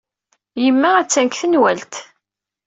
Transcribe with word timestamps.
Yemma 0.63 0.89
attan 1.01 1.25
deg 1.27 1.33
tenwalt. 1.39 1.93